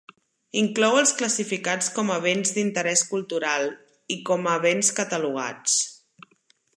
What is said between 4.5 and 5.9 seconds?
a Béns Catalogats.